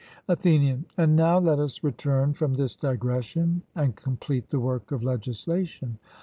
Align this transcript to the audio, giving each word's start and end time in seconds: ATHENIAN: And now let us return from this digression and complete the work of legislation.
ATHENIAN: 0.27 0.85
And 0.97 1.15
now 1.15 1.37
let 1.37 1.59
us 1.59 1.83
return 1.83 2.33
from 2.33 2.55
this 2.55 2.75
digression 2.75 3.61
and 3.75 3.95
complete 3.95 4.49
the 4.49 4.59
work 4.59 4.91
of 4.91 5.03
legislation. 5.03 5.99